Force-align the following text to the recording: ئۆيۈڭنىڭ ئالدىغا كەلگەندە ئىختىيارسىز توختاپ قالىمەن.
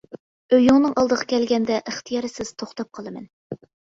ئۆيۈڭنىڭ 0.55 0.93
ئالدىغا 1.01 1.27
كەلگەندە 1.33 1.77
ئىختىيارسىز 1.91 2.53
توختاپ 2.63 2.89
قالىمەن. 2.99 3.29